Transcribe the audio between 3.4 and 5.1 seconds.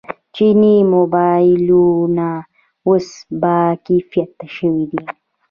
باکیفیته شوي دي.